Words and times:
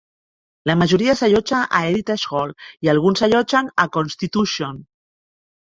La 0.69 0.75
majoria 0.81 1.13
s'allotja 1.19 1.59
a 1.79 1.83
Heritage 1.89 2.31
Hall 2.33 2.55
i 2.87 2.91
alguns 2.95 3.23
s'allotgen 3.23 3.73
a 3.85 3.87
Constitution. 3.99 4.85